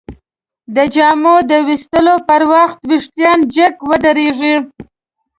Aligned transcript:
د 0.75 0.77
جامو 0.95 1.35
د 1.51 1.51
ویستلو 1.67 2.15
پر 2.27 2.41
وخت 2.53 2.79
وېښتان 2.89 3.39
جګ 3.55 3.73
ودریږي. 3.89 4.55